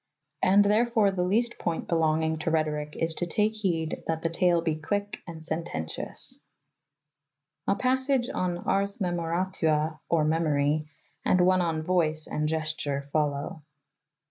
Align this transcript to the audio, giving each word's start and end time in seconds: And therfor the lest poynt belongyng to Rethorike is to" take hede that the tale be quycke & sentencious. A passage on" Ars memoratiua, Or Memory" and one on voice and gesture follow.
And 0.41 0.65
therfor 0.65 1.15
the 1.15 1.21
lest 1.23 1.59
poynt 1.59 1.87
belongyng 1.87 2.39
to 2.39 2.49
Rethorike 2.49 2.95
is 2.95 3.13
to" 3.13 3.27
take 3.27 3.53
hede 3.53 4.01
that 4.07 4.23
the 4.23 4.31
tale 4.31 4.63
be 4.63 4.75
quycke 4.77 5.17
& 5.27 5.41
sentencious. 5.41 6.39
A 7.67 7.75
passage 7.75 8.27
on" 8.27 8.57
Ars 8.67 8.97
memoratiua, 8.97 9.99
Or 10.09 10.23
Memory" 10.25 10.89
and 11.23 11.41
one 11.41 11.61
on 11.61 11.83
voice 11.83 12.25
and 12.25 12.47
gesture 12.47 13.03
follow. 13.03 13.61